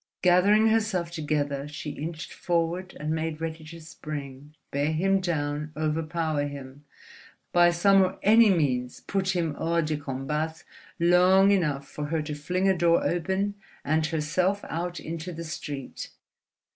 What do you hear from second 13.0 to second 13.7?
open